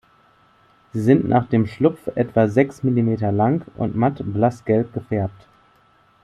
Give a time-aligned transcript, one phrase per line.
[0.93, 5.47] Sie sind nach dem Schlupf etwa sechs Millimeter lang und matt blassgelb gefärbt.